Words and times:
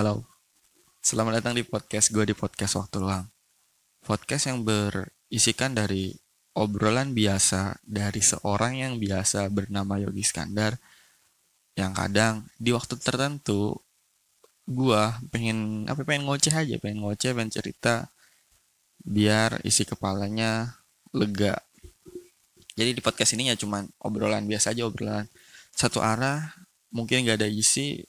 Halo, 0.00 0.24
selamat 1.04 1.44
datang 1.44 1.52
di 1.52 1.60
podcast 1.60 2.08
gue 2.08 2.24
di 2.24 2.32
podcast 2.32 2.80
waktu 2.80 3.04
luang. 3.04 3.28
Podcast 4.00 4.48
yang 4.48 4.64
berisikan 4.64 5.76
dari 5.76 6.16
obrolan 6.56 7.12
biasa 7.12 7.76
dari 7.84 8.24
seorang 8.24 8.80
yang 8.80 8.96
biasa 8.96 9.52
bernama 9.52 10.00
Yogi 10.00 10.24
Skandar 10.24 10.80
yang 11.76 11.92
kadang 11.92 12.48
di 12.56 12.72
waktu 12.72 12.96
tertentu 12.96 13.76
gue 14.64 15.02
pengen 15.28 15.84
apa 15.84 16.00
pengen 16.08 16.24
ngoceh 16.24 16.56
aja 16.56 16.80
pengen 16.80 17.04
ngoceh 17.04 17.36
pengen 17.36 17.52
cerita 17.52 18.08
biar 19.04 19.60
isi 19.68 19.84
kepalanya 19.84 20.80
lega 21.12 21.60
jadi 22.72 22.96
di 22.96 23.04
podcast 23.04 23.36
ini 23.36 23.52
ya 23.52 23.56
cuman 23.60 23.84
obrolan 24.00 24.48
biasa 24.48 24.72
aja 24.72 24.88
obrolan 24.88 25.28
satu 25.76 26.00
arah 26.00 26.56
mungkin 26.88 27.28
gak 27.28 27.44
ada 27.44 27.52
isi 27.52 28.08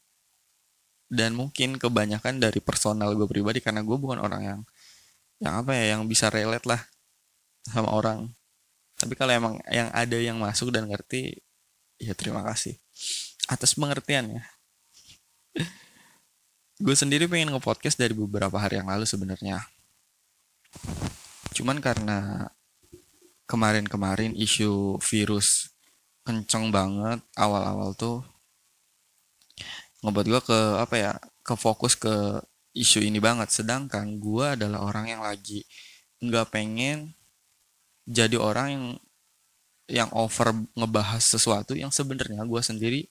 dan 1.11 1.35
mungkin 1.35 1.75
kebanyakan 1.75 2.39
dari 2.39 2.63
personal 2.63 3.11
gue 3.11 3.27
pribadi 3.27 3.59
karena 3.59 3.83
gue 3.83 3.97
bukan 3.99 4.23
orang 4.23 4.41
yang 4.41 4.59
yang 5.43 5.59
apa 5.59 5.75
ya 5.75 5.97
yang 5.97 6.07
bisa 6.07 6.31
relate 6.31 6.63
lah 6.63 6.79
sama 7.67 7.91
orang. 7.91 8.31
Tapi 8.95 9.13
kalau 9.19 9.35
emang 9.35 9.55
yang 9.67 9.91
ada 9.91 10.15
yang 10.15 10.39
masuk 10.39 10.71
dan 10.71 10.87
ngerti 10.87 11.35
ya 11.99 12.15
terima 12.15 12.47
kasih. 12.47 12.79
Atas 13.51 13.75
pengertian 13.75 14.39
ya 14.39 14.43
gue 16.85 16.95
sendiri 16.95 17.27
pengen 17.27 17.51
nge-podcast 17.51 17.99
dari 17.99 18.15
beberapa 18.15 18.55
hari 18.55 18.79
yang 18.79 18.87
lalu 18.87 19.03
sebenarnya. 19.03 19.67
Cuman 21.51 21.83
karena 21.83 22.47
kemarin-kemarin 23.51 24.31
isu 24.31 24.95
virus 25.03 25.75
kenceng 26.23 26.71
banget 26.71 27.19
awal-awal 27.35 27.91
tuh 27.99 28.23
ngebuat 30.01 30.25
gue 30.27 30.41
ke 30.41 30.59
apa 30.81 30.95
ya 30.97 31.11
ke 31.45 31.53
fokus 31.57 31.93
ke 31.97 32.41
isu 32.77 33.01
ini 33.05 33.19
banget. 33.21 33.49
Sedangkan 33.53 34.17
gue 34.17 34.45
adalah 34.57 34.85
orang 34.85 35.05
yang 35.09 35.21
lagi 35.23 35.65
nggak 36.21 36.53
pengen 36.53 37.17
jadi 38.05 38.37
orang 38.37 38.67
yang 38.69 38.85
yang 39.91 40.09
over 40.15 40.53
ngebahas 40.77 41.21
sesuatu 41.21 41.75
yang 41.75 41.91
sebenarnya 41.91 42.45
gue 42.47 42.61
sendiri 42.63 43.01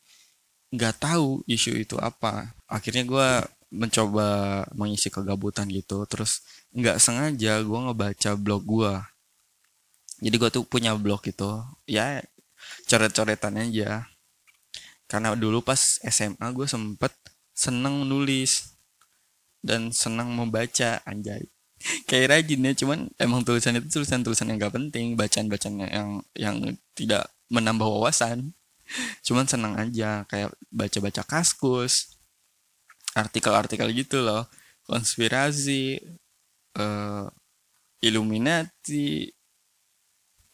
nggak 0.75 1.03
tahu 1.03 1.43
isu 1.47 1.79
itu 1.79 1.97
apa. 1.99 2.55
Akhirnya 2.71 3.05
gue 3.07 3.29
mencoba 3.71 4.63
mengisi 4.75 5.09
kegabutan 5.15 5.71
gitu 5.71 6.03
terus 6.11 6.43
nggak 6.75 6.99
sengaja 6.99 7.63
gue 7.63 7.79
ngebaca 7.87 8.31
blog 8.35 8.63
gue 8.67 8.95
jadi 10.21 10.37
gue 10.37 10.51
tuh 10.51 10.65
punya 10.67 10.93
blog 10.99 11.23
itu 11.23 11.63
ya 11.87 12.19
coret-coretan 12.91 13.63
aja 13.63 14.11
karena 15.11 15.35
dulu 15.35 15.59
pas 15.59 15.99
SMA 16.07 16.47
gue 16.55 16.71
sempet 16.71 17.11
seneng 17.51 18.07
nulis 18.07 18.79
dan 19.59 19.91
senang 19.91 20.31
membaca 20.31 21.03
anjay. 21.03 21.51
Kayak 22.09 22.39
rajin 22.39 22.63
ya 22.63 22.73
cuman 22.79 23.11
emang 23.19 23.43
tulisan 23.43 23.75
itu 23.75 23.91
tulisan-tulisan 23.91 24.47
yang 24.55 24.63
gak 24.63 24.79
penting 24.79 25.19
bacaan-bacaan 25.19 25.75
yang 25.91 26.11
yang 26.39 26.57
tidak 26.95 27.27
menambah 27.51 27.89
wawasan. 27.89 28.55
Cuman 29.27 29.47
senang 29.47 29.79
aja 29.79 30.27
kayak 30.27 30.51
baca-baca 30.71 31.23
kaskus 31.23 32.19
artikel-artikel 33.15 33.87
gitu 33.95 34.23
loh. 34.23 34.47
Konspirasi 34.87 35.99
uh, 36.75 37.27
Illuminati 38.03 39.31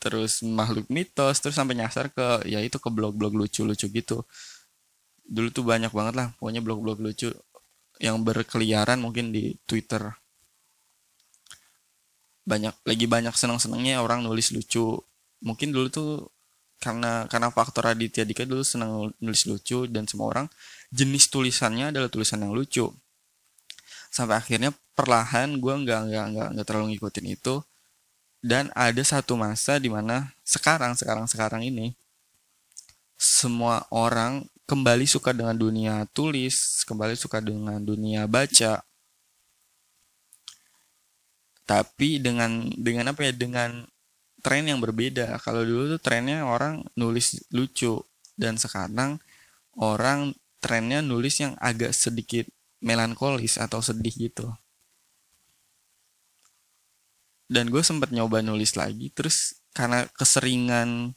terus 0.06 0.46
makhluk 0.46 0.86
mitos 0.86 1.42
terus 1.42 1.58
sampai 1.58 1.74
nyasar 1.74 2.14
ke 2.14 2.46
ya 2.46 2.62
itu 2.62 2.78
ke 2.78 2.86
blog-blog 2.86 3.34
lucu-lucu 3.34 3.90
gitu. 3.90 4.22
Dulu 5.26 5.48
tuh 5.50 5.66
banyak 5.66 5.90
banget 5.90 6.14
lah 6.14 6.26
pokoknya 6.38 6.62
blog-blog 6.62 7.02
lucu 7.02 7.34
yang 7.98 8.22
berkeliaran 8.22 9.02
mungkin 9.02 9.34
di 9.34 9.58
Twitter. 9.66 10.14
Banyak 12.46 12.86
lagi 12.86 13.06
banyak 13.10 13.34
senang-senangnya 13.34 13.98
orang 13.98 14.22
nulis 14.22 14.54
lucu. 14.54 14.94
Mungkin 15.42 15.74
dulu 15.74 15.90
tuh 15.90 16.10
karena 16.78 17.26
karena 17.26 17.50
faktor 17.50 17.90
Raditya 17.90 18.22
Dika 18.22 18.46
dulu 18.46 18.62
senang 18.62 19.10
nulis 19.18 19.42
lucu 19.50 19.90
dan 19.90 20.06
semua 20.06 20.30
orang 20.30 20.46
jenis 20.94 21.26
tulisannya 21.34 21.90
adalah 21.90 22.06
tulisan 22.06 22.46
yang 22.46 22.54
lucu. 22.54 22.86
Sampai 24.14 24.38
akhirnya 24.38 24.70
perlahan 24.94 25.58
gue 25.58 25.74
nggak 25.82 26.00
nggak 26.08 26.26
nggak 26.32 26.48
nggak 26.54 26.66
terlalu 26.70 26.86
ngikutin 26.94 27.26
itu 27.34 27.54
dan 28.46 28.70
ada 28.78 29.02
satu 29.02 29.34
masa 29.34 29.82
di 29.82 29.90
mana 29.90 30.30
sekarang 30.46 30.94
sekarang 30.94 31.26
sekarang 31.26 31.66
ini 31.66 31.98
semua 33.18 33.82
orang 33.90 34.46
kembali 34.70 35.02
suka 35.02 35.34
dengan 35.34 35.58
dunia 35.58 36.06
tulis 36.14 36.86
kembali 36.86 37.18
suka 37.18 37.42
dengan 37.42 37.82
dunia 37.82 38.30
baca. 38.30 38.86
Tapi 41.66 42.22
dengan 42.22 42.70
dengan 42.78 43.10
apa 43.10 43.26
ya 43.26 43.34
dengan 43.34 43.82
tren 44.38 44.70
yang 44.70 44.78
berbeda. 44.78 45.42
Kalau 45.42 45.66
dulu 45.66 45.98
tuh 45.98 46.00
trennya 46.02 46.46
orang 46.46 46.86
nulis 46.94 47.42
lucu. 47.50 47.98
Dan 48.36 48.60
sekarang 48.60 49.18
orang 49.80 50.36
trennya 50.60 51.00
nulis 51.02 51.40
yang 51.40 51.56
agak 51.58 51.96
sedikit 51.96 52.44
melankolis 52.84 53.56
atau 53.56 53.80
sedih 53.80 54.12
gitu 54.12 54.52
dan 57.46 57.70
gue 57.70 57.82
sempat 57.82 58.10
nyoba 58.10 58.42
nulis 58.42 58.74
lagi 58.74 59.10
terus 59.14 59.58
karena 59.74 60.06
keseringan 60.18 61.14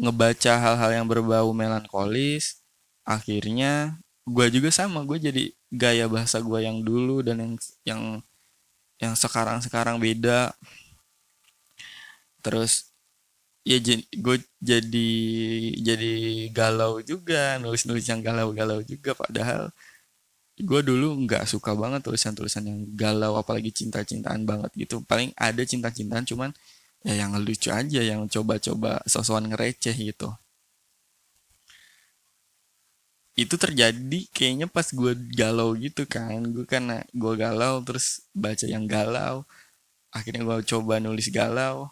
ngebaca 0.00 0.52
hal-hal 0.56 0.90
yang 1.02 1.06
berbau 1.08 1.52
melankolis 1.52 2.60
akhirnya 3.04 4.00
gue 4.28 4.46
juga 4.52 4.70
sama 4.70 5.02
gue 5.02 5.18
jadi 5.18 5.42
gaya 5.70 6.06
bahasa 6.10 6.38
gue 6.42 6.58
yang 6.62 6.82
dulu 6.82 7.22
dan 7.22 7.38
yang 7.42 7.54
yang 7.86 8.02
yang 9.00 9.14
sekarang 9.16 9.58
sekarang 9.64 9.96
beda. 9.96 10.52
Terus 12.44 12.92
ya 13.64 13.76
gue 14.24 14.36
jadi 14.60 15.10
jadi 15.80 16.12
galau 16.52 17.00
juga 17.04 17.60
nulis 17.60 17.84
nulis 17.84 18.06
yang 18.08 18.20
galau 18.24 18.52
galau 18.56 18.80
juga 18.84 19.12
padahal 19.12 19.68
gue 20.60 20.80
dulu 20.84 21.24
nggak 21.26 21.44
suka 21.48 21.72
banget 21.72 22.04
tulisan-tulisan 22.04 22.64
yang 22.66 22.80
galau 22.96 23.36
apalagi 23.40 23.70
cinta-cintaan 23.72 24.44
banget 24.44 24.70
gitu. 24.76 25.00
Paling 25.04 25.32
ada 25.36 25.62
cinta-cintaan 25.64 26.24
cuman 26.28 26.50
ya 27.00 27.14
yang 27.24 27.32
lucu 27.40 27.72
aja 27.72 28.00
yang 28.04 28.28
coba-coba 28.28 29.00
sosokan 29.08 29.48
ngereceh 29.52 29.96
gitu. 29.96 30.28
Itu 33.38 33.56
terjadi 33.56 34.20
kayaknya 34.36 34.66
pas 34.68 34.84
gue 34.92 35.12
galau 35.32 35.72
gitu 35.78 36.04
kan. 36.04 36.44
Gue 36.52 36.64
karena 36.68 37.00
gue 37.14 37.32
galau 37.40 37.80
terus 37.86 38.24
baca 38.36 38.66
yang 38.68 38.84
galau. 38.84 39.48
Akhirnya 40.12 40.42
gue 40.44 40.58
coba 40.76 41.00
nulis 41.00 41.32
galau. 41.32 41.88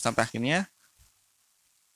Sampai 0.00 0.24
akhirnya 0.24 0.68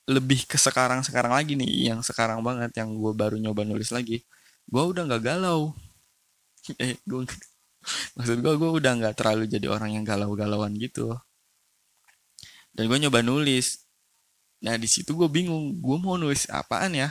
lebih 0.09 0.43
ke 0.49 0.57
sekarang 0.59 1.01
sekarang 1.05 1.33
lagi 1.33 1.53
nih 1.55 1.93
yang 1.93 2.01
sekarang 2.03 2.41
banget 2.43 2.73
yang 2.77 2.93
gue 2.93 3.13
baru 3.15 3.37
nyoba 3.41 3.65
nulis 3.65 3.89
lagi. 3.89 4.21
Gue 4.69 4.83
udah 4.85 5.07
nggak 5.07 5.23
galau 5.23 5.73
eh 6.77 6.93
gue 7.09 7.25
maksud 8.17 8.37
gue 8.43 8.53
gue 8.61 8.71
udah 8.77 8.91
nggak 9.01 9.15
terlalu 9.17 9.49
jadi 9.49 9.67
orang 9.73 9.97
yang 9.97 10.05
galau-galauan 10.05 10.73
gitu. 10.77 11.17
Dan 12.71 12.87
gue 12.87 12.97
nyoba 13.01 13.19
nulis. 13.25 13.83
Nah 14.61 14.77
di 14.77 14.85
situ 14.85 15.11
gue 15.17 15.29
bingung 15.29 15.81
gue 15.81 15.97
mau 15.97 16.15
nulis 16.21 16.45
apaan 16.51 16.93
ya? 16.93 17.09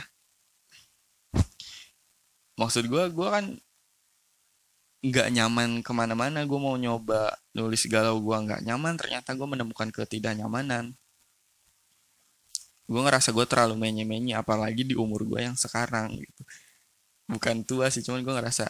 Maksud 2.59 2.87
gue 2.87 3.03
gue 3.11 3.27
kan 3.27 3.45
nggak 5.01 5.27
nyaman 5.33 5.69
ke 5.81 5.91
mana-mana 5.97 6.45
gue 6.45 6.59
mau 6.61 6.77
nyoba 6.77 7.33
nulis 7.57 7.89
galau 7.89 8.21
gue 8.21 8.37
nggak 8.37 8.61
nyaman 8.61 8.93
ternyata 9.01 9.33
gue 9.33 9.47
menemukan 9.49 9.89
ketidaknyamanan. 9.91 10.95
Gue 12.85 13.01
ngerasa 13.01 13.31
gue 13.31 13.45
terlalu 13.47 13.75
menye-menye 13.79 14.35
apalagi 14.37 14.83
di 14.83 14.95
umur 14.99 15.25
gue 15.27 15.47
yang 15.47 15.57
sekarang 15.57 16.15
gitu. 16.21 16.41
Bukan 17.27 17.63
tua 17.63 17.87
sih 17.89 18.03
cuman 18.05 18.21
gue 18.21 18.33
ngerasa 18.35 18.67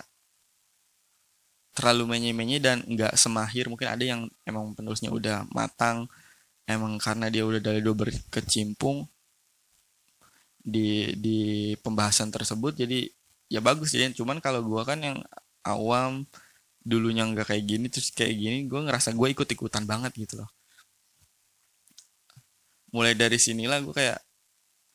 terlalu 1.71 2.03
menye-menye 2.18 2.57
dan 2.59 2.83
nggak 2.83 3.15
semahir. 3.15 3.68
Mungkin 3.71 3.88
ada 3.88 4.03
yang 4.03 4.27
emang 4.44 4.75
penulisnya 4.75 5.12
udah 5.12 5.47
matang 5.51 6.07
emang 6.68 6.95
karena 7.01 7.27
dia 7.27 7.44
udah 7.44 7.59
dari 7.59 7.79
dua 7.83 7.95
berkecimpung 7.97 9.07
di 10.62 11.12
di 11.18 11.73
pembahasan 11.81 12.29
tersebut 12.29 12.77
jadi 12.77 13.09
ya 13.51 13.59
bagus. 13.59 13.91
Jadi 13.95 14.15
cuman 14.15 14.39
kalau 14.39 14.62
gue 14.63 14.81
kan 14.85 15.00
yang 15.01 15.18
awam 15.65 16.23
dulunya 16.81 17.25
nggak 17.27 17.53
kayak 17.53 17.65
gini 17.65 17.85
terus 17.91 18.09
kayak 18.09 18.33
gini 18.33 18.57
gue 18.65 18.79
ngerasa 18.81 19.13
gue 19.13 19.27
ikut 19.33 19.47
ikutan 19.47 19.83
banget 19.85 20.13
gitu 20.15 20.41
loh. 20.41 20.50
Mulai 22.91 23.15
dari 23.15 23.39
sinilah 23.39 23.79
gue 23.83 23.95
kayak 23.95 24.19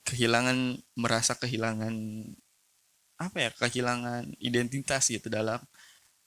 kehilangan 0.06 0.79
merasa 0.94 1.34
kehilangan 1.34 1.94
apa 3.17 3.37
ya 3.40 3.50
kehilangan 3.56 4.37
identitas 4.38 5.08
gitu 5.08 5.32
dalam 5.32 5.58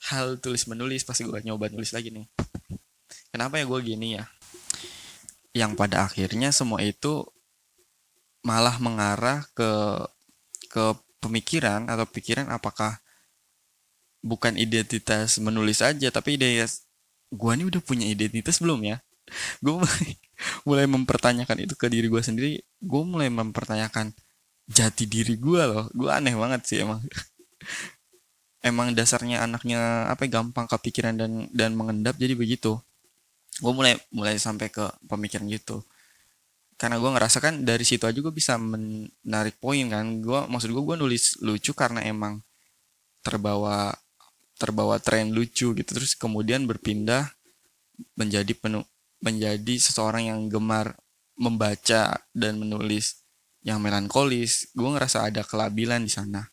hal 0.07 0.39
tulis 0.39 0.63
menulis 0.71 1.03
pasti 1.03 1.27
gue 1.27 1.39
nyoba 1.43 1.67
nulis 1.67 1.91
lagi 1.91 2.13
nih. 2.13 2.27
Kenapa 3.35 3.59
ya 3.59 3.65
gue 3.67 3.79
gini 3.83 4.15
ya? 4.15 4.25
Yang 5.51 5.71
pada 5.75 6.07
akhirnya 6.07 6.55
semua 6.55 6.79
itu 6.79 7.27
malah 8.45 8.79
mengarah 8.79 9.43
ke 9.51 9.71
ke 10.71 10.95
pemikiran 11.19 11.91
atau 11.91 12.07
pikiran 12.07 12.47
apakah 12.47 13.03
bukan 14.23 14.55
identitas 14.55 15.35
menulis 15.39 15.83
aja 15.83 16.07
tapi 16.11 16.39
identitas 16.39 16.87
gue 17.29 17.51
nih 17.55 17.67
udah 17.67 17.81
punya 17.83 18.07
identitas 18.07 18.63
belum 18.63 18.81
ya? 18.87 18.97
Gue 19.63 19.77
mulai 20.65 20.89
mempertanyakan 20.89 21.61
itu 21.61 21.77
ke 21.77 21.85
diri 21.85 22.09
gue 22.09 22.17
sendiri. 22.17 22.65
Gue 22.81 23.03
mulai 23.05 23.29
mempertanyakan 23.29 24.09
jati 24.65 25.05
diri 25.05 25.37
gue 25.37 25.61
loh. 25.69 25.85
Gue 25.93 26.09
aneh 26.09 26.33
banget 26.33 26.65
sih 26.65 26.81
emang 26.81 26.97
emang 28.59 28.91
dasarnya 28.91 29.43
anaknya 29.43 30.07
apa 30.11 30.27
ya, 30.27 30.39
gampang 30.39 30.67
kepikiran 30.67 31.15
dan 31.15 31.31
dan 31.55 31.75
mengendap 31.75 32.15
jadi 32.19 32.35
begitu. 32.35 32.79
Gue 33.59 33.73
mulai 33.75 33.95
mulai 34.11 34.39
sampai 34.39 34.71
ke 34.71 34.87
pemikiran 35.07 35.47
gitu. 35.51 35.83
Karena 36.79 36.95
gue 36.95 37.11
ngerasa 37.11 37.43
kan 37.43 37.67
dari 37.67 37.83
situ 37.83 38.07
aja 38.07 38.15
gue 38.15 38.31
bisa 38.31 38.55
menarik 38.55 39.59
poin 39.59 39.83
kan. 39.91 40.23
Gue 40.23 40.47
maksud 40.47 40.71
gue 40.71 40.83
gue 40.83 40.97
nulis 40.99 41.39
lucu 41.43 41.75
karena 41.75 42.03
emang 42.07 42.39
terbawa 43.23 43.91
terbawa 44.59 44.99
tren 44.99 45.31
lucu 45.31 45.75
gitu. 45.75 45.89
Terus 45.91 46.15
kemudian 46.15 46.67
berpindah 46.67 47.31
menjadi 48.15 48.55
penuh 48.55 48.83
menjadi 49.19 49.75
seseorang 49.75 50.31
yang 50.31 50.39
gemar 50.47 50.95
membaca 51.35 52.23
dan 52.31 52.59
menulis 52.59 53.23
yang 53.63 53.83
melankolis. 53.83 54.71
Gue 54.71 54.87
ngerasa 54.95 55.27
ada 55.27 55.43
kelabilan 55.43 56.03
di 56.07 56.11
sana 56.11 56.47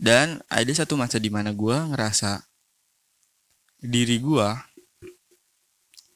dan 0.00 0.40
ada 0.48 0.72
satu 0.72 0.96
masa 0.96 1.20
di 1.20 1.28
mana 1.28 1.52
gue 1.52 1.76
ngerasa 1.92 2.40
diri 3.80 4.20
gue, 4.20 4.48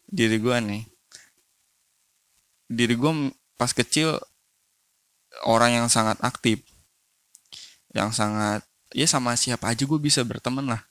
diri 0.08 0.36
gue 0.40 0.56
nih, 0.60 0.82
diri 2.68 2.94
gue 2.96 3.12
pas 3.56 3.72
kecil 3.72 4.16
orang 5.44 5.84
yang 5.84 5.88
sangat 5.88 6.20
aktif, 6.20 6.60
yang 7.92 8.12
sangat 8.12 8.64
ya 8.94 9.08
sama 9.08 9.34
siapa 9.34 9.72
aja 9.72 9.84
gue 9.84 10.00
bisa 10.00 10.24
berteman 10.24 10.76
lah, 10.76 10.82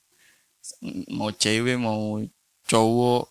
mau 1.10 1.30
cewek 1.34 1.78
mau 1.78 2.22
cowok, 2.66 3.30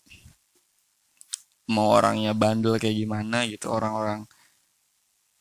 mau 1.71 1.95
orangnya 1.95 2.35
bandel 2.35 2.75
kayak 2.75 2.97
gimana 2.99 3.47
gitu 3.47 3.71
orang-orang 3.71 4.27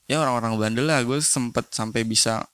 ya 0.07 0.23
orang-orang 0.23 0.59
bandel 0.59 0.87
lah. 0.87 1.01
Gue 1.03 1.19
sempet 1.19 1.73
sampai 1.73 2.07
bisa 2.07 2.47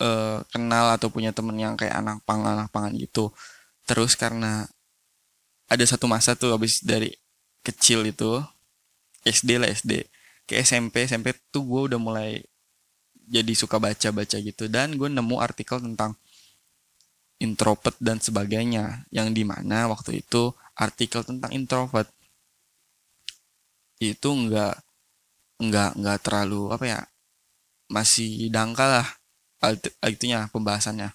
uh, 0.00 0.42
kenal 0.48 0.96
atau 0.96 1.12
punya 1.12 1.30
temen 1.30 1.54
yang 1.60 1.76
kayak 1.76 1.94
anak 2.00 2.24
pang 2.24 2.42
anak 2.42 2.72
pangan 2.72 2.96
gitu. 2.96 3.30
Terus 3.84 4.16
karena 4.16 4.66
ada 5.70 5.84
satu 5.86 6.10
masa 6.10 6.34
tuh 6.34 6.56
habis 6.56 6.82
dari 6.82 7.14
kecil 7.62 8.08
itu 8.08 8.40
SD 9.22 9.60
lah 9.60 9.68
SD 9.70 10.08
ke 10.48 10.58
SMP 10.64 11.06
SMP 11.06 11.36
tuh 11.54 11.62
gue 11.62 11.80
udah 11.94 12.00
mulai 12.00 12.42
jadi 13.30 13.52
suka 13.54 13.78
baca 13.78 14.08
baca 14.10 14.36
gitu. 14.40 14.66
Dan 14.66 14.98
gue 14.98 15.06
nemu 15.06 15.36
artikel 15.38 15.78
tentang 15.78 16.18
introvert 17.40 17.96
dan 18.02 18.18
sebagainya 18.18 19.06
yang 19.14 19.30
di 19.30 19.46
mana 19.46 19.86
waktu 19.86 20.20
itu 20.20 20.52
artikel 20.76 21.24
tentang 21.24 21.54
introvert 21.54 22.10
itu 24.00 24.28
enggak 24.28 24.80
enggak 25.60 25.92
enggak 25.96 26.18
terlalu 26.24 26.72
apa 26.72 26.84
ya 26.84 27.00
masih 27.92 28.48
dangkal 28.48 28.88
lah 29.00 29.08
itunya 30.08 30.48
pembahasannya. 30.48 31.12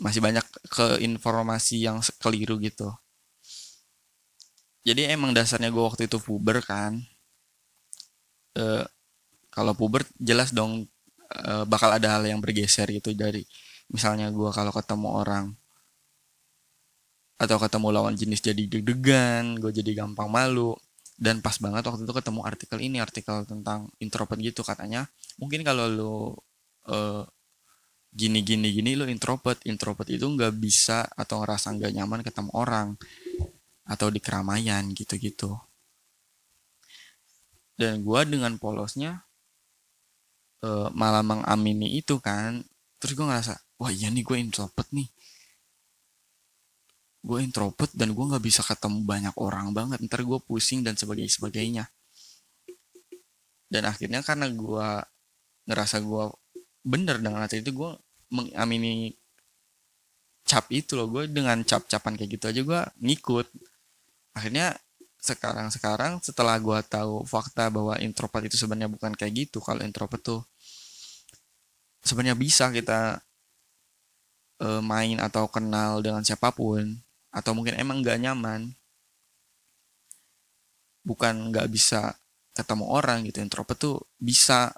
Masih 0.00 0.18
banyak 0.24 0.42
ke 0.72 0.98
informasi 1.04 1.84
yang 1.84 2.00
keliru 2.18 2.58
gitu. 2.58 2.90
Jadi 4.84 5.08
emang 5.08 5.32
dasarnya 5.32 5.72
gue 5.72 5.84
waktu 5.84 6.08
itu 6.08 6.20
puber 6.20 6.60
kan. 6.60 7.00
E, 8.52 8.84
kalau 9.48 9.72
puber 9.72 10.04
jelas 10.20 10.52
dong 10.52 10.84
e, 11.32 11.52
bakal 11.64 11.88
ada 11.88 12.18
hal 12.18 12.22
yang 12.28 12.40
bergeser 12.44 12.90
gitu 12.92 13.16
dari 13.16 13.48
misalnya 13.88 14.28
gue 14.28 14.50
kalau 14.52 14.72
ketemu 14.72 15.08
orang 15.08 15.46
atau 17.40 17.56
ketemu 17.60 17.88
lawan 17.92 18.14
jenis 18.14 18.40
jadi 18.40 18.62
deg-degan 18.64 19.56
gue 19.60 19.72
jadi 19.72 20.04
gampang 20.04 20.28
malu. 20.28 20.76
Dan 21.14 21.38
pas 21.38 21.54
banget 21.62 21.86
waktu 21.86 22.02
itu 22.02 22.10
ketemu 22.10 22.40
artikel 22.42 22.78
ini 22.82 22.98
artikel 22.98 23.46
tentang 23.46 23.86
introvert 24.02 24.40
gitu 24.42 24.66
katanya. 24.66 25.06
Mungkin 25.38 25.62
kalau 25.62 25.86
lo 25.86 26.14
uh, 26.90 27.22
gini 28.14 28.46
gini 28.46 28.70
gini 28.70 28.94
lo 28.94 29.04
introvert. 29.10 29.66
Introvert 29.66 30.06
itu 30.08 30.24
nggak 30.24 30.54
bisa 30.54 31.02
atau 31.18 31.42
ngerasa 31.42 31.74
nggak 31.74 31.92
nyaman 31.98 32.20
ketemu 32.22 32.50
orang 32.54 32.88
atau 33.84 34.08
di 34.08 34.22
keramaian 34.22 34.86
gitu-gitu. 34.94 35.58
Dan 37.74 38.06
gue 38.06 38.20
dengan 38.30 38.54
polosnya 38.54 39.26
uh, 40.62 40.88
malah 40.94 41.26
mengamini 41.26 41.98
itu 41.98 42.22
kan. 42.22 42.62
Terus 43.02 43.18
gue 43.18 43.26
ngerasa 43.26 43.54
wah 43.82 43.90
iya 43.90 44.08
nih 44.08 44.22
gue 44.22 44.38
introvert 44.38 44.88
nih. 44.94 45.10
Gue 47.24 47.42
introvert 47.42 47.90
dan 47.98 48.14
gue 48.14 48.24
nggak 48.24 48.44
bisa 48.46 48.62
ketemu 48.62 49.02
banyak 49.02 49.34
orang 49.42 49.74
banget. 49.74 49.98
Ntar 50.06 50.22
gue 50.22 50.38
pusing 50.38 50.86
dan 50.86 50.94
sebagainya 50.94 51.34
sebagainya. 51.34 51.84
Dan 53.66 53.90
akhirnya 53.90 54.22
karena 54.22 54.46
gue 54.54 54.88
ngerasa 55.66 55.98
gue 56.04 56.24
bener 56.84 57.16
dengan 57.18 57.42
hati 57.42 57.64
itu 57.64 57.72
gue 57.72 57.90
mengamini 58.34 59.14
cap 60.44 60.66
itu 60.74 60.98
loh. 60.98 61.06
Gue 61.06 61.30
dengan 61.30 61.62
cap-capan 61.62 62.18
kayak 62.18 62.30
gitu 62.38 62.44
aja 62.50 62.60
gue 62.60 62.80
ngikut. 63.00 63.46
Akhirnya 64.34 64.74
sekarang 65.24 65.72
sekarang 65.72 66.12
setelah 66.20 66.60
gue 66.60 66.78
tahu 66.84 67.24
fakta 67.24 67.72
bahwa 67.72 67.96
introvert 67.96 68.44
itu 68.44 68.60
sebenarnya 68.60 68.92
bukan 68.92 69.16
kayak 69.16 69.48
gitu 69.48 69.64
kalau 69.64 69.80
introvert 69.80 70.20
tuh 70.20 70.40
sebenarnya 72.04 72.36
bisa 72.36 72.68
kita 72.68 73.24
e, 74.60 74.68
main 74.84 75.16
atau 75.24 75.48
kenal 75.48 76.04
dengan 76.04 76.20
siapa 76.20 76.52
pun 76.52 77.00
atau 77.32 77.50
mungkin 77.56 77.74
emang 77.80 78.04
nggak 78.04 78.20
nyaman. 78.20 78.76
Bukan 81.04 81.52
nggak 81.52 81.68
bisa 81.72 82.12
ketemu 82.52 82.84
orang 82.92 83.24
gitu. 83.24 83.40
Introvert 83.40 83.80
tuh 83.80 83.96
bisa 84.20 84.76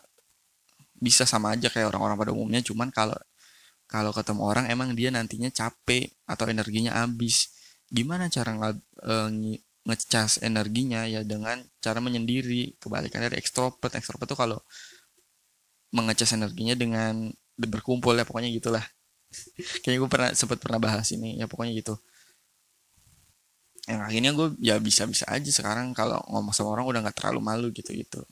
bisa 0.97 1.29
sama 1.29 1.53
aja 1.58 1.69
kayak 1.69 1.91
orang-orang 1.91 2.17
pada 2.17 2.32
umumnya. 2.32 2.62
Cuman 2.62 2.94
kalau 2.94 3.19
kalau 3.86 4.10
ketemu 4.10 4.42
orang 4.42 4.66
emang 4.66 4.92
dia 4.98 5.14
nantinya 5.14 5.50
capek 5.50 6.10
atau 6.26 6.50
energinya 6.50 6.98
habis. 7.02 7.54
Gimana 7.86 8.26
cara 8.26 8.50
nge, 8.58 8.70
uh, 9.06 9.30
ngecas 9.86 10.42
energinya? 10.42 11.06
Ya 11.06 11.22
dengan 11.22 11.62
cara 11.78 12.02
menyendiri. 12.02 12.74
Kebalikan 12.82 13.22
dari 13.22 13.38
ekstrovert. 13.38 13.94
Ekstrovert 13.94 14.26
tuh 14.26 14.38
kalau 14.38 14.58
mengecas 15.94 16.34
energinya 16.34 16.74
dengan 16.74 17.31
berkumpul 17.55 18.19
ya 18.19 18.26
pokoknya 18.26 18.50
gitulah. 18.50 18.82
Kayaknya 19.86 19.98
gue 20.02 20.10
pernah 20.10 20.31
sempat 20.34 20.58
pernah 20.58 20.82
bahas 20.82 21.06
ini. 21.14 21.38
Ya 21.38 21.46
pokoknya 21.46 21.78
gitu. 21.78 21.94
Yang 23.86 24.00
akhirnya 24.02 24.31
gue 24.34 24.48
ya 24.58 24.74
bisa-bisa 24.82 25.31
aja 25.31 25.50
sekarang. 25.55 25.94
Kalau 25.94 26.19
ngomong 26.26 26.50
sama 26.50 26.74
orang 26.74 26.90
udah 26.90 27.00
nggak 27.06 27.16
terlalu 27.22 27.40
malu 27.40 27.69
gitu 27.70 27.94
gitu 27.94 28.26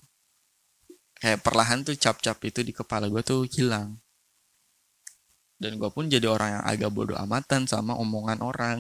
kayak 1.25 1.41
perlahan 1.41 1.81
tuh 1.81 1.97
cap-cap 1.97 2.37
itu 2.45 2.61
di 2.61 2.77
kepala 2.77 3.09
gue 3.09 3.25
tuh 3.25 3.49
hilang 3.49 3.97
dan 5.59 5.79
gue 5.79 5.91
pun 5.91 6.11
jadi 6.11 6.27
orang 6.27 6.61
yang 6.61 6.65
agak 6.67 6.91
bodoh 6.91 7.19
amatan 7.19 7.65
sama 7.71 7.95
omongan 7.97 8.43
orang. 8.43 8.79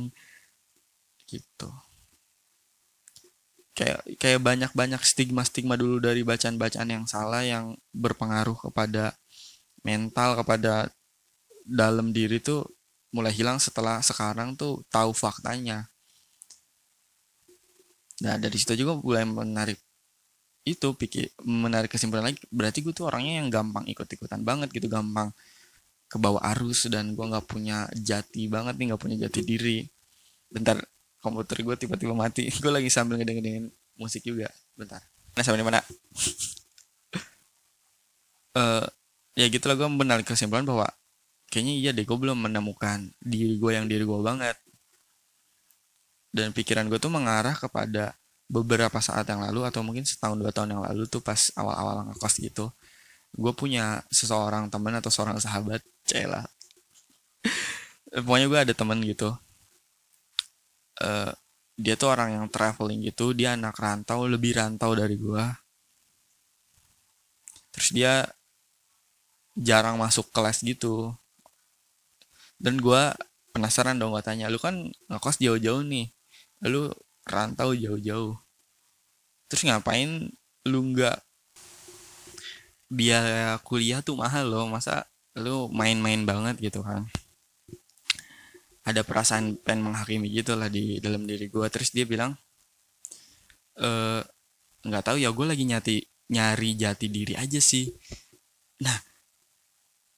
Gitu. 1.24 1.70
Kayak 3.74 4.06
kayak 4.22 4.40
banyak 4.42 4.70
banyak 4.70 5.02
stigma 5.02 5.42
stigma 5.42 5.74
dulu 5.74 5.98
dari 5.98 6.22
bacaan 6.22 6.54
bacaan 6.58 6.88
yang 6.90 7.04
salah 7.10 7.42
yang 7.42 7.74
berpengaruh 7.90 8.54
kepada 8.70 9.14
mental 9.82 10.38
kepada 10.38 10.90
dalam 11.66 12.14
diri 12.14 12.38
tuh 12.38 12.62
mulai 13.10 13.34
hilang 13.34 13.58
setelah 13.58 13.98
sekarang 14.02 14.54
tuh 14.54 14.82
tahu 14.90 15.10
faktanya. 15.10 15.90
Nah 18.22 18.38
dari 18.38 18.54
situ 18.54 18.78
juga 18.78 18.94
mulai 18.98 19.26
menarik 19.26 19.78
itu 20.64 20.96
pikir 20.96 21.28
menarik 21.44 21.92
kesimpulan 21.92 22.32
lagi 22.32 22.40
berarti 22.48 22.80
gue 22.80 22.94
tuh 22.96 23.04
orangnya 23.04 23.44
yang 23.44 23.52
gampang 23.52 23.84
ikut 23.84 24.08
ikutan 24.08 24.40
banget 24.40 24.72
gitu 24.72 24.88
gampang 24.88 25.28
ke 26.14 26.18
bawah 26.22 26.38
arus 26.54 26.86
dan 26.86 27.18
gue 27.18 27.26
nggak 27.26 27.50
punya 27.50 27.90
jati 27.90 28.46
banget 28.46 28.78
nih 28.78 28.94
nggak 28.94 29.02
punya 29.02 29.26
jati 29.26 29.42
diri. 29.42 29.82
Bentar 30.46 30.78
komputer 31.18 31.58
gue 31.66 31.74
tiba-tiba 31.74 32.14
mati. 32.14 32.46
Gue 32.62 32.70
lagi 32.70 32.86
sambil 32.86 33.18
ngedengerin 33.18 33.66
musik 33.98 34.22
juga. 34.22 34.46
Bentar. 34.78 35.02
Nah 35.34 35.42
sampai 35.42 35.66
mana? 35.66 35.82
Uh, 38.54 38.86
ya 39.40 39.50
gitu 39.50 39.66
lah 39.66 39.74
gue 39.74 39.88
benar 39.98 40.22
kesimpulan 40.22 40.62
bahwa 40.62 40.86
kayaknya 41.50 41.74
iya 41.74 41.90
deh 41.90 42.06
gue 42.06 42.14
belum 42.14 42.38
menemukan 42.46 43.10
diri 43.18 43.58
gue 43.58 43.72
yang 43.74 43.90
diri 43.90 44.06
gue 44.06 44.20
banget. 44.22 44.54
Dan 46.30 46.54
pikiran 46.54 46.86
gue 46.86 47.02
tuh 47.02 47.10
mengarah 47.10 47.58
kepada 47.58 48.14
beberapa 48.46 49.02
saat 49.02 49.26
yang 49.26 49.42
lalu 49.42 49.66
atau 49.66 49.82
mungkin 49.82 50.06
setahun 50.06 50.38
dua 50.38 50.54
tahun 50.54 50.78
yang 50.78 50.82
lalu 50.86 51.10
tuh 51.10 51.18
pas 51.18 51.50
awal-awal 51.58 52.06
ngekos 52.06 52.38
gitu 52.38 52.70
gue 53.34 53.52
punya 53.54 54.00
seseorang 54.08 54.70
teman 54.70 54.94
atau 54.98 55.10
seorang 55.10 55.38
sahabat 55.42 55.82
Cela. 56.06 56.42
Pokoknya 58.14 58.46
gue 58.46 58.60
ada 58.70 58.74
temen 58.74 58.98
gitu. 59.02 59.34
Uh, 61.02 61.34
dia 61.74 61.98
tuh 61.98 62.14
orang 62.14 62.38
yang 62.38 62.46
traveling 62.46 63.02
gitu. 63.02 63.34
Dia 63.34 63.58
anak 63.58 63.74
rantau, 63.74 64.30
lebih 64.30 64.54
rantau 64.54 64.94
dari 64.94 65.18
gue. 65.18 65.44
Terus 67.74 67.90
dia 67.90 68.22
jarang 69.58 69.98
masuk 69.98 70.30
kelas 70.34 70.62
gitu. 70.66 71.14
dan 72.58 72.80
gue 72.80 73.02
penasaran 73.54 73.98
dong 73.98 74.14
gue 74.14 74.22
tanya 74.24 74.48
lu 74.48 74.56
kan 74.58 74.88
ngekos 75.10 75.38
jauh-jauh 75.42 75.84
nih 75.84 76.10
lu 76.64 76.90
rantau 77.28 77.76
jauh-jauh 77.76 78.34
terus 79.46 79.62
ngapain 79.68 80.32
lu 80.64 80.80
nggak 80.94 81.18
biaya 82.94 83.58
kuliah 83.66 84.00
tuh 84.06 84.14
mahal 84.14 84.46
loh. 84.46 84.70
Masa 84.70 85.10
lu 85.34 85.66
main-main 85.74 86.22
banget 86.22 86.62
gitu 86.62 86.80
kan? 86.86 87.10
Ada 88.86 89.02
perasaan 89.02 89.58
pengen 89.58 89.90
menghakimi 89.90 90.30
gitu 90.30 90.54
lah 90.54 90.70
di 90.70 91.02
dalam 91.02 91.26
diri 91.26 91.50
gue 91.50 91.66
terus 91.72 91.90
dia 91.90 92.06
bilang 92.06 92.36
eh 93.80 94.22
nggak 94.84 95.02
tahu 95.02 95.16
ya 95.18 95.32
gue 95.32 95.46
lagi 95.48 95.64
nyati 95.64 95.96
nyari 96.30 96.70
jati 96.78 97.06
diri 97.10 97.34
aja 97.34 97.58
sih. 97.58 97.90
Nah 98.84 98.96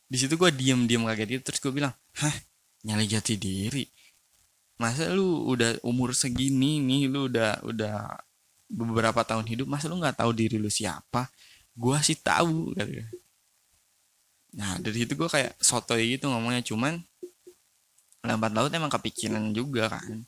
di 0.06 0.16
situ 0.20 0.36
gue 0.36 0.50
diem 0.52 0.84
diem 0.84 1.02
kaget 1.06 1.28
gitu. 1.38 1.42
Terus 1.48 1.60
gue 1.62 1.72
bilang 1.72 1.94
hah 2.20 2.36
nyari 2.84 3.06
jati 3.06 3.34
diri? 3.40 3.86
Masa 4.76 5.08
lu 5.14 5.48
udah 5.48 5.80
umur 5.86 6.12
segini 6.12 6.84
nih 6.84 7.08
lu 7.08 7.32
udah 7.32 7.64
udah 7.64 8.12
beberapa 8.66 9.22
tahun 9.22 9.46
hidup 9.46 9.70
masa 9.70 9.86
lu 9.86 9.96
nggak 10.02 10.20
tahu 10.20 10.34
diri 10.34 10.58
lu 10.58 10.66
siapa 10.66 11.30
gua 11.76 12.00
sih 12.00 12.16
tahu 12.16 12.72
gitu 12.74 13.04
nah 14.56 14.80
dari 14.80 15.04
situ 15.04 15.12
gue 15.12 15.28
kayak 15.28 15.52
sotoy 15.60 16.16
gitu 16.16 16.32
ngomongnya 16.32 16.64
cuman 16.64 16.96
lambat 18.26 18.52
laut 18.52 18.72
emang 18.74 18.90
kepikiran 18.90 19.54
juga 19.54 19.86
kan. 19.86 20.26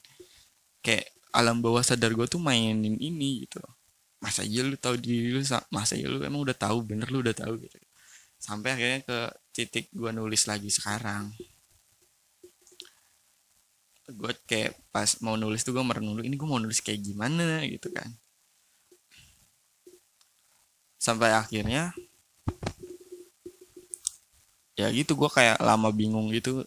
Kayak 0.81 1.11
alam 1.35 1.59
bawah 1.59 1.83
sadar 1.83 2.15
gue 2.15 2.25
tuh 2.31 2.41
mainin 2.41 2.97
ini 2.97 3.45
gitu 3.45 3.61
masa 4.19 4.43
aja 4.43 4.67
lu 4.67 4.75
tahu 4.75 4.99
diri 4.99 5.31
lu 5.31 5.43
masa 5.71 5.95
aja 5.95 6.11
lu 6.11 6.19
emang 6.27 6.43
udah 6.43 6.57
tahu 6.57 6.83
bener 6.83 7.07
lu 7.11 7.21
udah 7.23 7.35
tahu 7.35 7.59
gitu. 7.59 7.77
Sampai 8.39 8.75
akhirnya 8.75 9.03
ke 9.03 9.19
titik 9.55 9.91
gue 9.91 10.11
nulis 10.15 10.47
lagi 10.47 10.71
sekarang. 10.71 11.35
Gue 14.09 14.33
kayak 14.49 14.79
pas 14.89 15.21
mau 15.21 15.37
nulis 15.37 15.61
tuh 15.63 15.77
gue 15.77 15.85
merenung 15.85 16.19
ini 16.25 16.35
gue 16.39 16.49
mau 16.49 16.59
nulis 16.59 16.81
kayak 16.81 17.03
gimana? 17.03 17.63
gitu 17.67 17.93
kan 17.93 18.09
sampai 20.99 21.31
akhirnya 21.31 21.95
ya 24.79 24.91
gitu 24.95 25.19
gue 25.19 25.31
kayak 25.31 25.59
lama 25.63 25.91
bingung 25.91 26.31
gitu. 26.31 26.63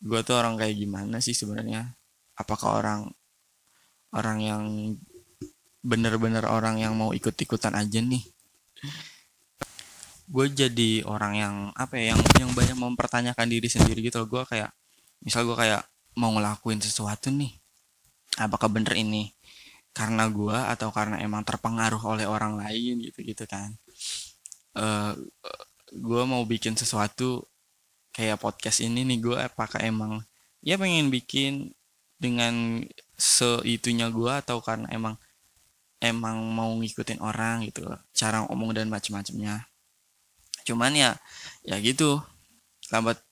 Gue 0.00 0.24
tuh 0.24 0.40
orang 0.40 0.56
kayak 0.56 0.74
gimana 0.80 1.20
sih 1.20 1.36
sebenarnya? 1.36 1.94
Apakah 2.34 2.80
orang 2.80 3.00
orang 4.10 4.38
yang 4.40 4.62
bener-bener 5.84 6.42
orang 6.48 6.80
yang 6.80 6.96
mau 6.96 7.12
ikut-ikutan 7.14 7.76
aja 7.76 8.00
nih? 8.00 8.24
Gue 10.30 10.46
jadi 10.50 11.04
orang 11.06 11.32
yang 11.36 11.54
apa 11.76 12.00
ya 12.00 12.16
yang 12.16 12.20
yang 12.38 12.50
banyak 12.56 12.78
mempertanyakan 12.78 13.46
diri 13.46 13.68
sendiri 13.70 14.00
gitu 14.02 14.24
loh. 14.24 14.28
Gue 14.30 14.42
kayak 14.48 14.72
misal 15.20 15.44
gue 15.44 15.54
kayak 15.54 15.84
mau 16.16 16.32
ngelakuin 16.34 16.82
sesuatu 16.82 17.30
nih 17.30 17.60
apakah 18.38 18.70
bener 18.70 18.94
ini 18.94 19.30
karena 19.90 20.30
gue 20.30 20.54
atau 20.54 20.88
karena 20.94 21.18
emang 21.20 21.42
terpengaruh 21.42 22.02
oleh 22.06 22.26
orang 22.26 22.58
lain 22.58 23.02
gitu 23.02 23.20
gitu 23.26 23.44
kan. 23.46 23.74
Uh, 24.76 25.12
eh, 25.46 25.64
gue 25.94 26.22
mau 26.26 26.42
bikin 26.46 26.78
sesuatu 26.78 27.42
kayak 28.14 28.38
podcast 28.38 28.82
ini 28.82 29.02
nih 29.06 29.18
gue 29.18 29.38
apakah 29.38 29.82
emang 29.82 30.22
ya 30.62 30.78
pengen 30.78 31.10
bikin 31.10 31.74
dengan 32.20 32.84
seitunya 33.18 34.12
gue 34.12 34.30
atau 34.30 34.62
karena 34.62 34.86
emang 34.94 35.14
emang 36.00 36.40
mau 36.52 36.70
ngikutin 36.80 37.20
orang 37.20 37.66
gitu 37.68 37.84
cara 38.14 38.46
ngomong 38.46 38.72
dan 38.76 38.88
macam-macamnya 38.88 39.70
cuman 40.64 40.92
ya 40.94 41.10
ya 41.64 41.76
gitu. 41.82 42.20
Lambat 42.90 43.22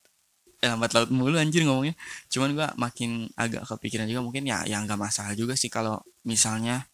lambat 0.58 0.90
laut 0.90 1.10
mulu 1.14 1.38
anjir 1.38 1.62
ngomongnya. 1.62 1.94
Cuman 2.26 2.50
gue 2.54 2.68
makin 2.74 3.30
agak 3.38 3.66
kepikiran 3.70 4.10
juga 4.10 4.22
mungkin 4.26 4.42
ya 4.46 4.66
yang 4.66 4.84
nggak 4.84 4.98
masalah 4.98 5.32
juga 5.38 5.54
sih 5.54 5.70
kalau 5.70 6.02
misalnya 6.26 6.90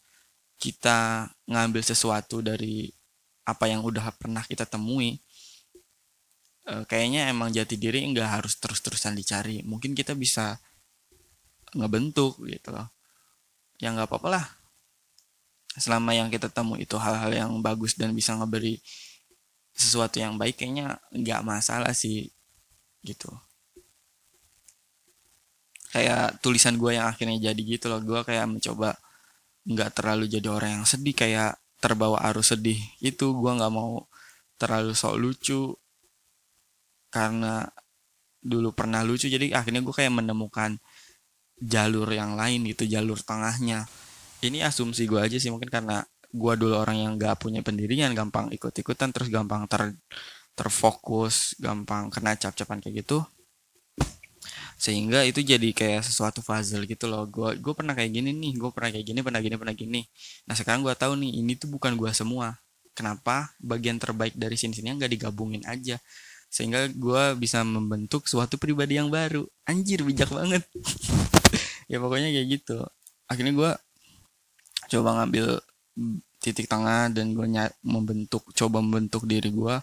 kita 0.61 1.29
ngambil 1.49 1.81
sesuatu 1.81 2.39
dari 2.45 2.87
apa 3.45 3.65
yang 3.69 3.81
udah 3.81 4.13
pernah 4.15 4.45
kita 4.45 4.69
temui. 4.69 5.17
E, 6.65 6.73
kayaknya 6.85 7.29
emang 7.29 7.49
jati 7.49 7.77
diri 7.77 8.05
nggak 8.13 8.29
harus 8.41 8.53
terus-terusan 8.61 9.17
dicari. 9.17 9.65
Mungkin 9.65 9.97
kita 9.97 10.13
bisa 10.13 10.61
ngebentuk 11.73 12.37
gitu 12.45 12.69
loh. 12.69 12.89
Ya 13.81 13.89
nggak 13.91 14.07
apa-apa 14.07 14.29
lah. 14.29 14.45
Selama 15.75 16.15
yang 16.15 16.31
kita 16.31 16.47
temu 16.47 16.79
itu 16.79 16.95
hal-hal 16.95 17.33
yang 17.33 17.51
bagus 17.59 17.97
dan 17.97 18.15
bisa 18.15 18.37
ngeberi 18.37 18.79
sesuatu 19.75 20.23
yang 20.23 20.39
baik 20.39 20.55
kayaknya 20.55 21.03
nggak 21.11 21.43
masalah 21.43 21.91
sih 21.91 22.31
gitu 23.03 23.27
kayak 25.95 26.43
tulisan 26.43 26.75
gue 26.75 26.99
yang 26.99 27.07
akhirnya 27.07 27.39
jadi 27.39 27.61
gitu 27.63 27.87
loh. 27.87 28.03
Gue 28.03 28.19
kayak 28.27 28.51
mencoba 28.51 28.99
nggak 29.63 29.91
terlalu 29.95 30.27
jadi 30.27 30.47
orang 30.51 30.71
yang 30.81 30.85
sedih 30.85 31.15
kayak 31.15 31.55
terbawa 31.79 32.19
arus 32.31 32.51
sedih 32.51 32.77
itu 32.99 33.31
gue 33.31 33.51
nggak 33.55 33.71
mau 33.71 34.03
terlalu 34.59 34.91
sok 34.91 35.15
lucu 35.15 35.71
karena 37.07 37.63
dulu 38.43 38.75
pernah 38.75 39.07
lucu. 39.07 39.31
Jadi 39.31 39.55
akhirnya 39.55 39.79
gue 39.79 39.95
kayak 39.95 40.11
menemukan 40.11 40.75
jalur 41.55 42.11
yang 42.11 42.35
lain 42.35 42.67
gitu 42.67 42.83
jalur 42.83 43.15
tengahnya. 43.23 43.87
Ini 44.43 44.67
asumsi 44.67 45.07
gue 45.07 45.23
aja 45.23 45.39
sih 45.39 45.47
mungkin 45.47 45.71
karena 45.71 46.03
gue 46.35 46.53
dulu 46.59 46.75
orang 46.75 46.99
yang 46.99 47.11
gak 47.15 47.39
punya 47.39 47.63
pendirian 47.63 48.11
gampang 48.11 48.51
ikut-ikutan 48.51 49.15
terus 49.15 49.31
gampang 49.31 49.63
ter 49.71 49.95
terfokus 50.55 51.55
gampang 51.59 52.11
kena 52.11 52.35
cap-capan 52.35 52.83
kayak 52.83 53.07
gitu 53.07 53.23
sehingga 54.75 55.23
itu 55.23 55.41
jadi 55.41 55.69
kayak 55.71 56.01
sesuatu 56.05 56.39
puzzle 56.45 56.85
gitu 56.85 57.05
loh. 57.09 57.25
Gue 57.29 57.57
gue 57.57 57.73
pernah 57.73 57.93
kayak 57.97 58.11
gini 58.13 58.31
nih 58.31 58.53
gue 58.59 58.69
pernah 58.71 58.89
kayak 58.93 59.05
gini 59.05 59.19
pernah 59.25 59.41
gini 59.41 59.55
pernah 59.55 59.75
gini. 59.75 60.01
Nah 60.47 60.55
sekarang 60.57 60.81
gue 60.85 60.95
tahu 60.95 61.13
nih 61.19 61.31
ini 61.41 61.53
tuh 61.57 61.69
bukan 61.71 61.95
gue 61.97 62.11
semua. 62.11 62.57
Kenapa 62.95 63.51
bagian 63.59 63.99
terbaik 63.99 64.35
dari 64.39 64.55
sini 64.55 64.71
sini 64.75 64.95
nggak 64.95 65.11
digabungin 65.11 65.63
aja? 65.67 65.99
Sehingga 66.47 66.87
gue 66.87 67.23
bisa 67.35 67.65
membentuk 67.67 68.29
suatu 68.29 68.55
pribadi 68.55 68.95
yang 68.95 69.11
baru. 69.11 69.43
Anjir 69.67 70.01
bijak 70.03 70.31
banget. 70.31 70.63
Ya 71.85 72.01
pokoknya 72.01 72.33
kayak 72.33 72.47
gitu. 72.49 72.81
Akhirnya 73.29 73.53
gue 73.53 73.71
coba 74.89 75.21
ngambil 75.21 75.61
titik 76.41 76.69
tengah 76.69 77.13
dan 77.13 77.37
gue 77.37 77.45
membentuk 77.81 78.41
coba 78.57 78.81
membentuk 78.81 79.29
diri 79.29 79.49
gue 79.49 79.75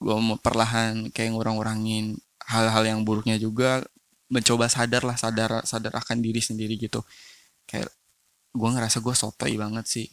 gue 0.00 0.16
perlahan 0.40 1.12
kayak 1.12 1.36
ngurang-ngurangin 1.36 2.16
hal-hal 2.50 2.82
yang 2.84 3.00
buruknya 3.06 3.38
juga 3.38 3.82
mencoba 4.30 4.66
sadar 4.70 5.02
lah 5.06 5.18
sadar 5.18 5.62
sadar 5.66 5.92
akan 5.94 6.18
diri 6.22 6.42
sendiri 6.42 6.74
gitu. 6.78 7.02
Kayak 7.66 7.90
gue 8.54 8.70
ngerasa 8.70 8.98
gue 9.02 9.14
sotoy 9.14 9.54
banget 9.54 9.86
sih. 9.86 10.06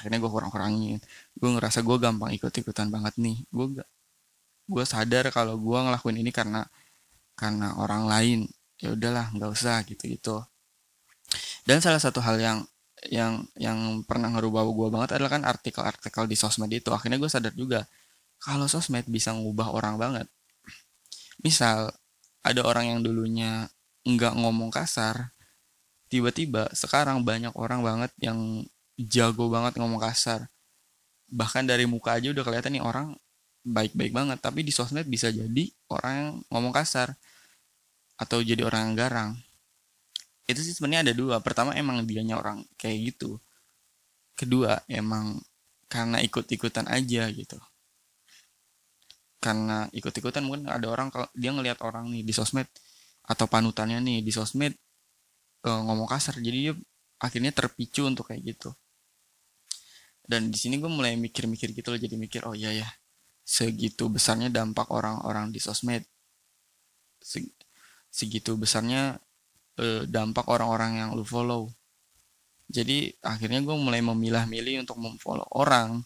Akhirnya 0.00 0.18
gue 0.22 0.30
kurang-kurangin. 0.30 0.98
Gue 1.34 1.50
ngerasa 1.54 1.82
gue 1.82 1.96
gampang 1.98 2.30
ikut-ikutan 2.34 2.90
banget 2.90 3.14
nih. 3.18 3.42
Gue 3.50 3.66
gak 3.82 3.88
gue 4.64 4.84
sadar 4.86 5.28
kalau 5.34 5.60
gue 5.60 5.78
ngelakuin 5.78 6.18
ini 6.22 6.30
karena 6.30 6.62
karena 7.34 7.74
orang 7.78 8.06
lain. 8.06 8.40
Ya 8.82 8.94
udahlah 8.94 9.30
nggak 9.34 9.50
usah 9.54 9.80
gitu 9.86 10.10
gitu 10.10 10.36
dan 11.64 11.80
salah 11.80 12.00
satu 12.00 12.20
hal 12.20 12.36
yang 12.36 12.58
yang 13.08 13.44
yang 13.60 14.00
pernah 14.08 14.32
ngerubah 14.32 14.64
gue 14.64 14.88
banget 14.88 15.10
adalah 15.16 15.30
kan 15.36 15.42
artikel-artikel 15.44 16.24
di 16.24 16.36
sosmed 16.36 16.72
itu. 16.72 16.88
Akhirnya 16.92 17.20
gue 17.20 17.28
sadar 17.28 17.52
juga 17.52 17.84
kalau 18.40 18.68
sosmed 18.68 19.04
bisa 19.08 19.32
ngubah 19.32 19.72
orang 19.72 19.96
banget 20.00 20.26
misal 21.44 21.92
ada 22.40 22.60
orang 22.64 22.96
yang 22.96 23.00
dulunya 23.04 23.68
nggak 24.04 24.34
ngomong 24.36 24.72
kasar 24.72 25.34
tiba-tiba 26.14 26.70
sekarang 26.72 27.26
banyak 27.26 27.50
orang 27.58 27.82
banget 27.82 28.12
yang 28.22 28.62
jago 28.94 29.50
banget 29.50 29.74
ngomong 29.82 29.98
kasar. 29.98 30.46
Bahkan 31.26 31.66
dari 31.66 31.90
muka 31.90 32.14
aja 32.14 32.30
udah 32.30 32.44
kelihatan 32.46 32.78
nih 32.78 32.84
orang 32.84 33.18
baik-baik 33.64 34.12
banget 34.14 34.38
tapi 34.38 34.62
di 34.62 34.70
sosmed 34.70 35.08
bisa 35.10 35.32
jadi 35.34 35.64
orang 35.90 36.12
yang 36.14 36.30
ngomong 36.54 36.70
kasar 36.70 37.16
atau 38.14 38.38
jadi 38.44 38.62
orang 38.62 38.92
yang 38.92 38.94
garang. 38.94 39.30
Itu 40.46 40.60
sih 40.62 40.76
sebenarnya 40.76 41.10
ada 41.10 41.14
dua. 41.18 41.42
Pertama 41.42 41.74
emang 41.74 42.06
dianya 42.06 42.38
orang 42.38 42.62
kayak 42.78 43.10
gitu. 43.10 43.42
Kedua 44.38 44.86
emang 44.86 45.42
karena 45.90 46.22
ikut-ikutan 46.22 46.86
aja 46.86 47.26
gitu 47.34 47.58
karena 49.44 49.84
ikut-ikutan 49.92 50.40
mungkin 50.40 50.72
ada 50.72 50.88
orang 50.88 51.12
kalau 51.12 51.28
dia 51.36 51.52
ngelihat 51.52 51.84
orang 51.84 52.08
nih 52.08 52.24
di 52.24 52.32
sosmed 52.32 52.64
atau 53.28 53.44
panutannya 53.44 54.00
nih 54.00 54.24
di 54.24 54.32
sosmed 54.32 54.72
e, 55.60 55.68
ngomong 55.68 56.08
kasar 56.08 56.40
jadi 56.40 56.72
dia 56.72 56.74
akhirnya 57.20 57.52
terpicu 57.52 58.08
untuk 58.08 58.32
kayak 58.32 58.40
gitu. 58.56 58.72
Dan 60.24 60.48
di 60.48 60.56
sini 60.56 60.80
gue 60.80 60.88
mulai 60.88 61.20
mikir-mikir 61.20 61.76
gitu 61.76 61.92
loh 61.92 62.00
jadi 62.00 62.16
mikir 62.16 62.48
oh 62.48 62.56
iya 62.56 62.72
ya 62.72 62.88
segitu 63.44 64.08
besarnya 64.08 64.48
dampak 64.48 64.88
orang-orang 64.88 65.52
di 65.52 65.60
sosmed. 65.60 66.08
Segitu 68.08 68.56
besarnya 68.56 69.20
e, 69.76 70.08
dampak 70.08 70.48
orang-orang 70.48 71.04
yang 71.04 71.10
lu 71.12 71.24
follow. 71.28 71.68
Jadi 72.64 73.12
akhirnya 73.20 73.60
gue 73.60 73.76
mulai 73.76 74.00
memilah-milih 74.00 74.88
untuk 74.88 74.96
memfollow 74.96 75.44
orang 75.52 76.00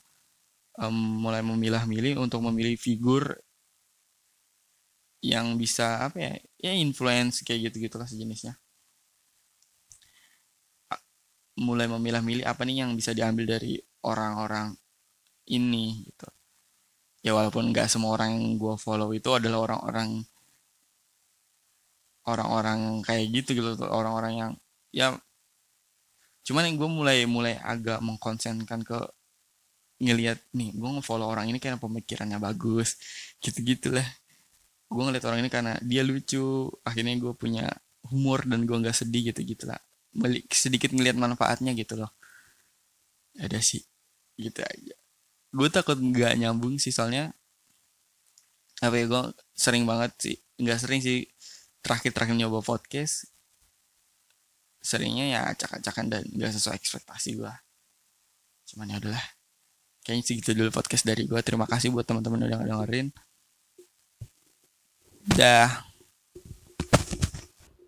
um, 0.78 0.94
mulai 1.22 1.42
memilah-milih 1.42 2.18
untuk 2.22 2.40
memilih 2.46 2.78
figur 2.78 3.38
yang 5.18 5.58
bisa 5.58 6.06
apa 6.06 6.16
ya 6.22 6.32
ya 6.62 6.72
influence 6.78 7.42
kayak 7.42 7.70
gitu 7.70 7.90
gitulah 7.90 8.06
sejenisnya 8.06 8.54
mulai 11.58 11.90
memilah-milih 11.90 12.46
apa 12.46 12.62
nih 12.62 12.86
yang 12.86 12.94
bisa 12.94 13.10
diambil 13.10 13.58
dari 13.58 13.82
orang-orang 14.06 14.78
ini 15.50 16.06
gitu. 16.06 16.28
Ya 17.26 17.34
walaupun 17.34 17.74
nggak 17.74 17.90
semua 17.90 18.14
orang 18.14 18.38
yang 18.38 18.44
gue 18.62 18.74
follow 18.78 19.10
itu 19.10 19.34
adalah 19.34 19.66
orang-orang 19.66 20.22
orang-orang 22.30 23.02
kayak 23.02 23.26
gitu 23.34 23.58
gitu. 23.58 23.84
Orang-orang 23.90 24.32
yang 24.38 24.52
ya 24.94 25.18
cuman 26.46 26.64
yang 26.70 26.76
gue 26.80 26.88
mulai 26.88 27.18
mulai 27.28 27.54
agak 27.60 27.98
mengkonsenkan 28.00 28.80
ke 28.86 28.98
ngelihat 29.98 30.38
nih 30.54 30.74
gue 30.78 30.90
ngefollow 30.98 31.26
orang 31.26 31.50
ini 31.50 31.58
karena 31.58 31.78
pemikirannya 31.78 32.38
bagus 32.38 32.94
gitu 33.42 33.62
gitulah 33.66 34.06
gue 34.88 35.02
ngeliat 35.02 35.24
orang 35.26 35.42
ini 35.42 35.50
karena 35.50 35.74
dia 35.84 36.06
lucu 36.06 36.70
akhirnya 36.86 37.18
gue 37.18 37.34
punya 37.34 37.66
humor 38.08 38.46
dan 38.46 38.64
gue 38.64 38.76
nggak 38.78 38.94
sedih 38.94 39.34
gitu 39.34 39.42
gitulah 39.54 39.78
balik 40.14 40.48
sedikit 40.50 40.90
ngelihat 40.92 41.16
manfaatnya 41.20 41.76
gitu 41.76 42.00
loh. 42.00 42.10
Ada 43.38 43.60
sih 43.60 43.84
gitu 44.40 44.60
aja. 44.64 44.96
Gue 45.52 45.68
takut 45.68 45.96
nggak 45.96 46.34
nyambung 46.40 46.80
sih 46.80 46.90
soalnya 46.90 47.32
apa 48.78 48.94
ya 48.94 49.10
gue 49.10 49.22
sering 49.58 49.82
banget 49.82 50.12
sih 50.22 50.36
nggak 50.62 50.78
sering 50.78 51.00
sih 51.02 51.26
terakhir-terakhir 51.82 52.34
nyoba 52.34 52.64
podcast. 52.64 53.28
Seringnya 54.78 55.26
ya 55.28 55.40
acak-acakan 55.52 56.06
dan 56.08 56.22
nggak 56.32 56.54
sesuai 56.54 56.78
ekspektasi 56.78 57.38
gue 57.38 57.54
cuman 58.68 58.92
ya 58.92 59.00
udahlah 59.00 59.26
kayaknya 60.08 60.24
segitu 60.24 60.56
dulu 60.56 60.72
podcast 60.72 61.04
dari 61.04 61.28
gue 61.28 61.36
terima 61.44 61.68
kasih 61.68 61.92
buat 61.92 62.08
teman-teman 62.08 62.48
udah 62.48 62.64
dengerin 62.64 63.12
dah 65.36 65.87